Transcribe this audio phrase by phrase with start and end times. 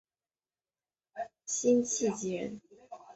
[1.45, 2.59] 辛弃疾人。